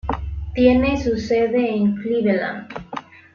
[0.55, 2.67] Tiene su sede en Cleveland.